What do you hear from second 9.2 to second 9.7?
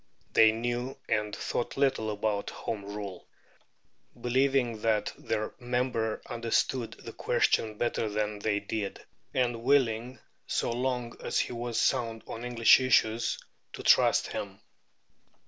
and